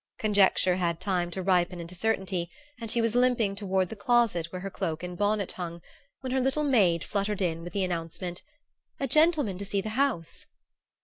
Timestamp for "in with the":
7.39-7.83